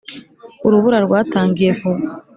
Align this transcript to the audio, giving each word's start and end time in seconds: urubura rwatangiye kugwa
urubura 0.65 0.97
rwatangiye 1.05 1.71
kugwa 1.79 2.09